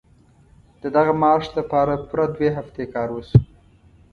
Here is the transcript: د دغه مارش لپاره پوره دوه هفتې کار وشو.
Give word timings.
د 0.81 0.83
دغه 0.95 1.13
مارش 1.21 1.47
لپاره 1.57 1.93
پوره 2.07 2.25
دوه 2.35 2.49
هفتې 2.57 2.83
کار 2.93 3.09
وشو. 3.11 3.39